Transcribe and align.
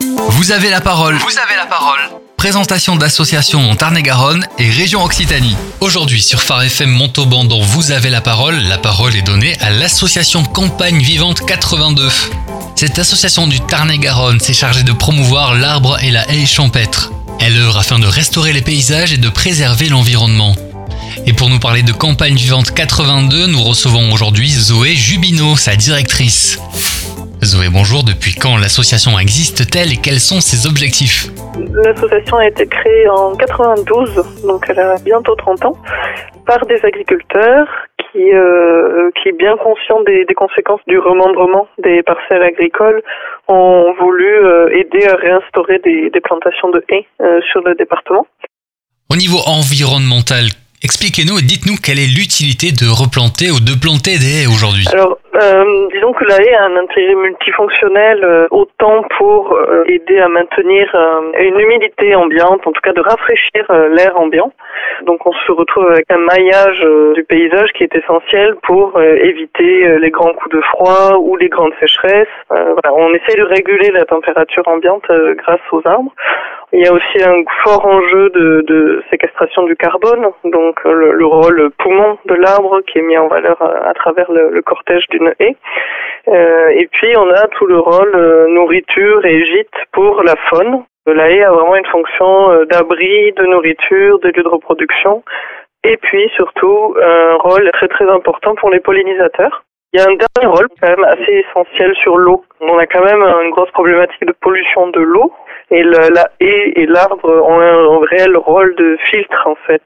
Vous 0.00 0.50
avez 0.50 0.70
la 0.70 0.80
parole. 0.80 1.16
Vous 1.16 1.38
avez 1.38 1.56
la 1.56 1.66
parole. 1.66 1.98
Présentation 2.38 2.96
d'associations 2.96 3.70
en 3.70 3.76
Tarn-et-Garonne 3.76 4.46
et 4.58 4.70
région 4.70 5.04
Occitanie. 5.04 5.56
Aujourd'hui 5.80 6.22
sur 6.22 6.42
Phare 6.42 6.62
FM 6.62 6.88
Montauban 6.88 7.44
dont 7.44 7.60
Vous 7.60 7.90
avez 7.90 8.08
la 8.08 8.22
parole, 8.22 8.56
la 8.62 8.78
parole 8.78 9.14
est 9.14 9.22
donnée 9.22 9.58
à 9.60 9.68
l'association 9.68 10.42
Campagne 10.42 11.00
Vivante 11.02 11.44
82. 11.46 12.08
Cette 12.76 12.98
association 12.98 13.46
du 13.46 13.60
Tarn-et-Garonne 13.60 14.40
s'est 14.40 14.54
chargée 14.54 14.84
de 14.84 14.92
promouvoir 14.92 15.54
l'arbre 15.54 16.02
et 16.02 16.10
la 16.10 16.26
haie 16.30 16.46
champêtre. 16.46 17.12
Elle 17.38 17.58
œuvre 17.58 17.76
afin 17.76 17.98
de 17.98 18.06
restaurer 18.06 18.54
les 18.54 18.62
paysages 18.62 19.12
et 19.12 19.18
de 19.18 19.28
préserver 19.28 19.90
l'environnement. 19.90 20.56
Et 21.26 21.34
pour 21.34 21.50
nous 21.50 21.58
parler 21.58 21.82
de 21.82 21.92
Campagne 21.92 22.36
Vivante 22.36 22.72
82, 22.72 23.48
nous 23.48 23.62
recevons 23.62 24.12
aujourd'hui 24.12 24.50
Zoé 24.50 24.94
Jubino, 24.94 25.58
sa 25.58 25.76
directrice. 25.76 26.58
Zoé, 27.42 27.68
bonjour. 27.72 28.04
Depuis 28.04 28.34
quand 28.34 28.58
l'association 28.58 29.18
existe-t-elle 29.18 29.92
et 29.92 29.96
quels 29.96 30.20
sont 30.20 30.40
ses 30.40 30.66
objectifs? 30.68 31.28
L'association 31.84 32.36
a 32.36 32.46
été 32.46 32.66
créée 32.66 33.08
en 33.08 33.34
92, 33.34 34.44
donc 34.46 34.66
elle 34.68 34.78
a 34.78 34.96
bientôt 34.98 35.34
30 35.34 35.64
ans, 35.64 35.76
par 36.46 36.66
des 36.66 36.78
agriculteurs 36.84 37.66
qui, 38.12 38.30
euh, 38.32 39.10
qui 39.22 39.32
bien 39.32 39.56
conscients 39.56 40.02
des, 40.02 40.26
des, 40.26 40.34
conséquences 40.34 40.80
du 40.86 40.98
remembrement 40.98 41.66
des 41.82 42.02
parcelles 42.02 42.42
agricoles, 42.42 43.02
ont 43.48 43.94
voulu 43.98 44.26
euh, 44.26 44.68
aider 44.76 45.06
à 45.06 45.16
réinstaurer 45.16 45.78
des, 45.78 46.10
des 46.10 46.20
plantations 46.20 46.70
de 46.70 46.84
haies 46.90 47.06
euh, 47.22 47.40
sur 47.50 47.62
le 47.62 47.74
département. 47.74 48.26
Au 49.10 49.16
niveau 49.16 49.38
environnemental, 49.46 50.44
expliquez-nous 50.84 51.38
et 51.38 51.42
dites-nous 51.42 51.76
quelle 51.82 51.98
est 51.98 52.06
l'utilité 52.06 52.72
de 52.72 52.88
replanter 52.88 53.50
ou 53.50 53.60
de 53.60 53.72
planter 53.80 54.18
des 54.18 54.42
haies 54.42 54.46
aujourd'hui. 54.46 54.86
Alors, 54.92 55.18
euh, 55.34 55.88
disons 55.92 56.12
que 56.12 56.24
la 56.24 56.36
haie 56.38 56.54
a 56.54 56.64
un 56.64 56.76
intérêt 56.76 57.14
multifonctionnel, 57.14 58.24
euh, 58.24 58.46
autant 58.50 59.04
pour 59.18 59.52
euh, 59.52 59.84
aider 59.86 60.18
à 60.18 60.28
maintenir 60.28 60.90
euh, 60.94 61.32
une 61.38 61.60
humidité 61.60 62.14
ambiante, 62.14 62.66
en 62.66 62.72
tout 62.72 62.80
cas 62.80 62.92
de 62.92 63.00
rafraîchir 63.00 63.66
l'air 63.90 64.18
ambiant. 64.18 64.52
Donc 65.02 65.26
on 65.26 65.32
se 65.32 65.52
retrouve 65.52 65.86
avec 65.86 66.06
un 66.10 66.18
maillage 66.18 66.84
du 67.14 67.24
paysage 67.24 67.70
qui 67.72 67.84
est 67.84 67.94
essentiel 67.94 68.56
pour 68.64 69.00
éviter 69.00 69.98
les 69.98 70.10
grands 70.10 70.32
coups 70.34 70.54
de 70.54 70.60
froid 70.62 71.18
ou 71.18 71.36
les 71.36 71.48
grandes 71.48 71.72
sécheresses. 71.80 72.28
Voilà, 72.48 72.92
on 72.94 73.12
essaie 73.14 73.36
de 73.38 73.44
réguler 73.44 73.90
la 73.90 74.04
température 74.04 74.66
ambiante 74.66 75.06
grâce 75.36 75.60
aux 75.72 75.82
arbres. 75.84 76.12
Il 76.72 76.84
y 76.84 76.86
a 76.86 76.92
aussi 76.92 77.22
un 77.24 77.42
fort 77.64 77.84
enjeu 77.84 78.30
de, 78.30 78.64
de 78.66 79.02
séquestration 79.10 79.64
du 79.64 79.74
carbone, 79.74 80.28
donc 80.44 80.84
le, 80.84 81.12
le, 81.12 81.26
rôle 81.26 81.70
poumon 81.78 82.16
de 82.26 82.34
l'arbre 82.34 82.80
qui 82.82 82.98
est 82.98 83.02
mis 83.02 83.18
en 83.18 83.26
valeur 83.26 83.60
à, 83.60 83.92
travers 83.94 84.30
le, 84.30 84.50
le 84.50 84.62
cortège 84.62 85.06
Euh, 86.28 86.68
et 86.70 86.86
puis 86.92 87.16
on 87.16 87.30
a 87.30 87.46
tout 87.48 87.66
le 87.66 87.78
rôle 87.78 88.14
euh, 88.14 88.46
nourriture 88.48 89.24
et 89.24 89.44
gîte 89.44 89.74
pour 89.92 90.22
la 90.22 90.36
faune. 90.48 90.84
La 91.06 91.30
haie 91.30 91.42
a 91.42 91.50
vraiment 91.50 91.76
une 91.76 91.86
fonction 91.86 92.50
euh, 92.50 92.64
d'abri, 92.66 93.32
de 93.32 93.46
nourriture, 93.46 94.18
de 94.20 94.28
lieu 94.28 94.42
de 94.42 94.48
reproduction. 94.48 95.22
Et 95.82 95.96
puis 95.96 96.30
surtout 96.36 96.94
un 97.02 97.36
rôle 97.36 97.70
très 97.72 97.88
très 97.88 98.08
important 98.08 98.54
pour 98.54 98.70
les 98.70 98.80
pollinisateurs. 98.80 99.64
Il 99.92 100.00
y 100.00 100.02
a 100.02 100.06
un 100.06 100.14
dernier 100.14 100.54
rôle 100.54 100.68
quand 100.80 100.88
même 100.88 101.04
assez 101.04 101.44
essentiel 101.48 101.94
sur 101.96 102.16
l'eau. 102.18 102.44
On 102.60 102.78
a 102.78 102.86
quand 102.86 103.02
même 103.02 103.22
une 103.22 103.50
grosse 103.50 103.70
problématique 103.70 104.24
de 104.24 104.32
pollution 104.32 104.88
de 104.88 105.00
l'eau 105.00 105.32
et 105.70 105.82
la 105.82 106.30
haie 106.40 106.72
et 106.76 106.86
l'arbre 106.86 107.30
ont 107.30 107.60
un, 107.60 108.06
réel 108.06 108.36
rôle 108.36 108.74
de 108.76 108.96
filtre 109.10 109.46
en 109.46 109.56
fait, 109.66 109.82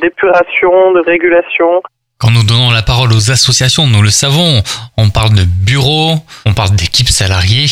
d'épuration, 0.00 0.92
de 0.92 1.00
régulation. 1.00 1.82
Quand 2.20 2.32
nous 2.34 2.42
donnons 2.42 2.72
la 2.74 2.82
parole 2.82 3.12
aux 3.12 3.30
associations, 3.30 3.86
nous 3.86 4.02
le 4.02 4.10
savons, 4.10 4.58
on 4.98 5.08
parle 5.08 5.38
de 5.38 5.46
bureaux, 5.46 6.18
on 6.46 6.52
parle 6.52 6.74
d'équipes 6.74 7.14
salariées, 7.14 7.70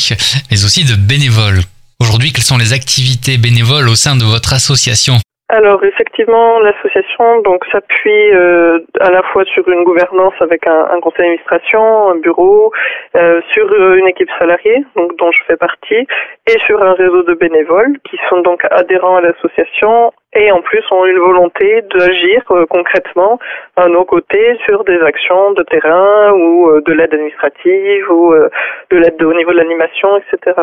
mais 0.52 0.62
aussi 0.62 0.86
de 0.86 0.94
bénévoles. 0.94 1.66
Aujourd'hui, 1.98 2.30
quelles 2.30 2.47
sont 2.47 2.56
les 2.56 2.72
activités 2.72 3.39
bénévoles 3.42 3.89
au 3.89 3.98
sein 3.98 4.14
de 4.14 4.22
votre 4.22 4.55
association? 4.55 5.19
Alors 5.48 5.83
effectivement, 5.83 6.61
l'association 6.61 7.42
donc 7.42 7.64
s'appuie 7.72 8.30
euh, 8.34 8.78
à 9.00 9.11
la 9.11 9.22
fois 9.30 9.44
sur 9.46 9.68
une 9.68 9.83
gouvernance 9.83 10.34
avec 10.40 10.64
un, 10.67 11.01
conseil 11.01 11.27
d'administration, 11.27 12.11
un 12.11 12.18
bureau, 12.18 12.73
euh, 13.17 13.40
sur 13.52 13.67
une 13.95 14.07
équipe 14.07 14.30
salariée 14.39 14.84
dont 14.95 15.33
je 15.33 15.42
fais 15.48 15.57
partie, 15.57 16.07
et 16.46 16.58
sur 16.67 16.83
un 16.83 16.95
réseau 16.95 17.24
de 17.24 17.34
bénévoles 17.34 17.98
qui 18.08 18.17
sont 18.28 18.42
donc 18.42 18.63
adhérents 18.70 19.17
à 19.17 19.20
l'association 19.23 20.13
et 20.35 20.53
en 20.53 20.61
plus 20.61 20.85
ont 20.91 21.07
une 21.07 21.19
volonté 21.19 21.83
d'agir 21.95 22.42
euh, 22.51 22.67
concrètement 22.67 23.39
à 23.77 23.89
nos 23.89 24.05
côtés 24.05 24.59
sur 24.67 24.85
des 24.85 25.01
actions 25.01 25.53
de 25.53 25.63
terrain 25.63 26.33
ou 26.33 26.70
euh, 26.70 26.83
de 26.83 26.92
l'aide 26.92 27.14
administrative 27.14 28.11
ou 28.11 28.33
euh, 28.33 28.51
de 28.91 28.98
l'aide 28.98 29.23
au 29.23 29.33
niveau 29.33 29.53
de 29.53 29.57
l'animation, 29.57 30.19
etc. 30.19 30.61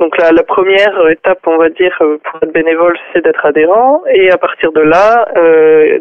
Donc 0.00 0.16
la, 0.18 0.32
la, 0.32 0.42
première 0.42 1.08
étape, 1.08 1.40
on 1.46 1.58
va 1.58 1.68
dire, 1.68 1.96
pour 1.98 2.42
être 2.42 2.52
bénévole, 2.52 2.96
c'est 3.12 3.22
d'être 3.22 3.44
adhérent 3.44 4.02
et 4.12 4.30
à 4.30 4.38
partir 4.38 4.72
de 4.72 4.80
là, 4.80 5.28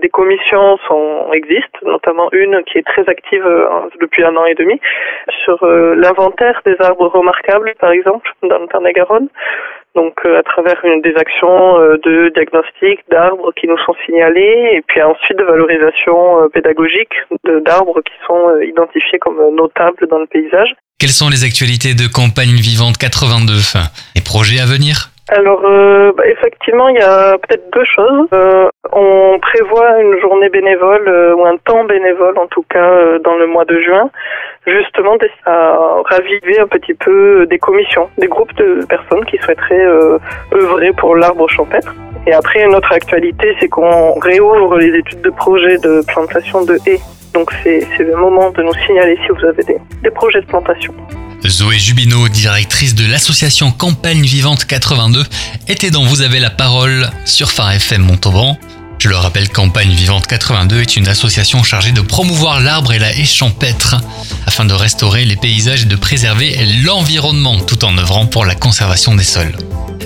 des 0.01 0.09
commissions 0.09 0.77
sont 0.87 1.27
existent, 1.33 1.79
notamment 1.83 2.29
une 2.31 2.63
qui 2.63 2.79
est 2.79 2.87
très 2.87 3.07
active 3.07 3.43
depuis 3.99 4.23
un 4.23 4.35
an 4.35 4.45
et 4.45 4.55
demi 4.55 4.79
sur 5.43 5.65
l'inventaire 5.65 6.61
des 6.65 6.75
arbres 6.79 7.07
remarquables, 7.07 7.73
par 7.79 7.91
exemple, 7.91 8.29
dans 8.43 8.59
le 8.59 8.67
Tarn-et-Garonne 8.67 9.29
donc 9.95 10.13
euh, 10.25 10.39
à 10.39 10.43
travers 10.43 10.81
des 11.03 11.15
actions 11.15 11.79
euh, 11.79 11.97
de 12.03 12.31
diagnostic 12.33 12.99
d'arbres 13.09 13.51
qui 13.59 13.67
nous 13.67 13.77
sont 13.85 13.95
signalés 14.05 14.71
et 14.73 14.81
puis 14.87 15.01
ensuite 15.01 15.37
de 15.37 15.43
valorisation 15.43 16.43
euh, 16.43 16.47
pédagogique 16.47 17.13
d'arbres 17.65 18.01
qui 18.01 18.13
sont 18.25 18.59
identifiés 18.61 19.19
comme 19.19 19.37
notables 19.55 20.07
dans 20.09 20.19
le 20.19 20.27
paysage. 20.27 20.75
Quelles 20.99 21.09
sont 21.09 21.29
les 21.29 21.43
actualités 21.43 21.93
de 21.93 22.07
Campagne 22.07 22.55
Vivante 22.55 22.97
82 22.97 23.53
Les 24.15 24.21
projets 24.21 24.59
à 24.59 24.65
venir? 24.65 25.10
Alors, 25.31 25.61
euh, 25.63 26.11
bah, 26.11 26.27
effectivement, 26.27 26.89
il 26.89 26.97
y 26.97 27.01
a 27.01 27.37
peut-être 27.37 27.71
deux 27.71 27.85
choses. 27.85 28.27
Euh, 28.33 28.67
on 28.91 29.39
prévoit 29.39 30.01
une 30.01 30.19
journée 30.19 30.49
bénévole 30.49 31.07
euh, 31.07 31.33
ou 31.35 31.45
un 31.45 31.55
temps 31.55 31.85
bénévole, 31.85 32.37
en 32.37 32.47
tout 32.47 32.65
cas, 32.69 33.17
dans 33.23 33.35
le 33.35 33.47
mois 33.47 33.63
de 33.63 33.79
juin, 33.79 34.09
justement 34.67 35.15
à 35.45 36.01
raviver 36.05 36.59
un 36.59 36.67
petit 36.67 36.93
peu 36.93 37.45
des 37.45 37.59
commissions, 37.59 38.09
des 38.17 38.27
groupes 38.27 38.53
de 38.55 38.85
personnes 38.89 39.23
qui 39.25 39.37
souhaiteraient 39.37 39.87
œuvrer 40.53 40.91
pour 40.97 41.15
l'arbre 41.15 41.47
champêtre. 41.47 41.95
Et 42.27 42.33
après, 42.33 42.63
une 42.63 42.75
autre 42.75 42.91
actualité, 42.91 43.55
c'est 43.61 43.69
qu'on 43.69 44.19
réouvre 44.19 44.77
les 44.77 44.97
études 44.97 45.21
de 45.21 45.29
projet 45.29 45.77
de 45.77 46.01
plantation 46.07 46.65
de 46.65 46.75
haies. 46.87 46.99
Donc, 47.33 47.51
c'est 47.63 47.87
le 47.99 48.15
moment 48.17 48.49
de 48.51 48.63
nous 48.63 48.73
signaler 48.85 49.17
si 49.25 49.29
vous 49.29 49.45
avez 49.45 49.63
des, 49.63 49.77
des 50.03 50.11
projets 50.11 50.41
de 50.41 50.47
plantation. 50.47 50.93
Zoé 51.47 51.79
Jubino, 51.79 52.27
directrice 52.29 52.93
de 52.93 53.05
l'association 53.05 53.71
Campagne 53.71 54.21
Vivante 54.21 54.65
82, 54.65 55.25
était 55.67 55.89
dans 55.89 56.05
Vous 56.05 56.21
avez 56.21 56.39
la 56.39 56.49
parole 56.49 57.09
sur 57.25 57.51
Phare 57.51 57.71
FM 57.71 58.03
Montauban. 58.03 58.57
Je 58.99 59.09
le 59.09 59.15
rappelle, 59.15 59.49
Campagne 59.49 59.89
Vivante 59.89 60.27
82 60.27 60.81
est 60.81 60.95
une 60.95 61.07
association 61.07 61.63
chargée 61.63 61.91
de 61.91 62.01
promouvoir 62.01 62.59
l'arbre 62.59 62.93
et 62.93 62.99
la 62.99 63.11
haie 63.15 63.25
champêtre 63.25 63.95
afin 64.45 64.65
de 64.65 64.73
restaurer 64.73 65.25
les 65.25 65.35
paysages 65.35 65.83
et 65.83 65.85
de 65.85 65.95
préserver 65.95 66.55
l'environnement 66.83 67.59
tout 67.59 67.83
en 67.83 67.97
œuvrant 67.97 68.27
pour 68.27 68.45
la 68.45 68.53
conservation 68.53 69.15
des 69.15 69.23
sols. 69.23 69.55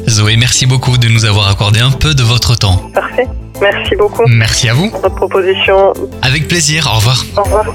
Zoé, 0.07 0.37
merci 0.37 0.65
beaucoup 0.65 0.97
de 0.97 1.09
nous 1.09 1.25
avoir 1.25 1.49
accordé 1.49 1.81
un 1.81 1.91
peu 1.91 2.13
de 2.13 2.23
votre 2.23 2.55
temps. 2.55 2.89
Parfait. 2.93 3.27
Merci 3.61 3.95
beaucoup. 3.97 4.23
Merci 4.27 4.69
à 4.69 4.73
vous. 4.73 4.89
Votre 4.89 5.15
proposition. 5.15 5.93
Avec 6.21 6.47
plaisir. 6.47 6.89
Au 6.91 6.97
revoir. 6.97 7.25
Au 7.35 7.43
revoir. 7.43 7.65